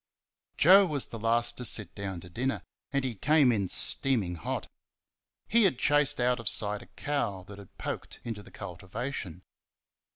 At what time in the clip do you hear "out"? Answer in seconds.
6.19-6.39